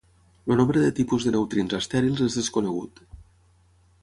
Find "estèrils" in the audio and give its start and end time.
1.81-2.25